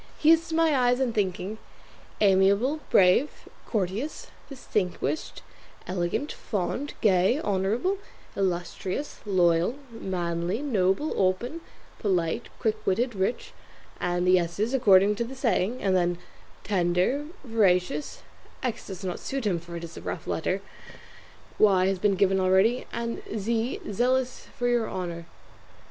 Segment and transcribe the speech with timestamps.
[0.17, 1.59] He is to my eyes and thinking,
[2.21, 5.43] Amiable, Brave, Courteous, Distinguished,
[5.85, 7.99] Elegant, Fond, Gay, Honourable,
[8.35, 11.61] Illustrious, Loyal, Manly, Noble, Open,
[11.99, 13.53] Polite, Quickwitted, Rich,
[13.99, 16.17] and the S's according to the saying, and then
[16.63, 18.23] Tender, Veracious:
[18.63, 20.63] X does not suit him, for it is a rough letter;
[21.59, 25.27] Y has been given already; and Z Zealous for your honour."